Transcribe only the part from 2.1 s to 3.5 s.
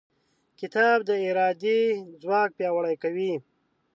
ځواک پیاوړی کوي.